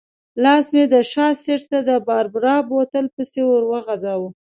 لاس 0.43 0.65
مې 0.73 0.83
د 0.93 0.95
شا 1.11 1.27
سېټ 1.43 1.61
ته 1.71 1.79
د 1.89 1.91
باربرا 2.07 2.57
بوتل 2.69 3.05
پسې 3.15 3.41
ورو 3.45 3.69
غځاوه. 3.85 4.29